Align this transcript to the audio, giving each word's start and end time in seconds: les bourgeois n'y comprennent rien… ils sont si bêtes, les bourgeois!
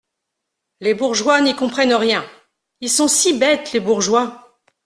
les 0.79 0.95
bourgeois 0.95 1.41
n'y 1.41 1.55
comprennent 1.55 1.93
rien… 1.93 2.25
ils 2.79 2.89
sont 2.89 3.07
si 3.07 3.37
bêtes, 3.37 3.71
les 3.71 3.79
bourgeois! 3.79 4.57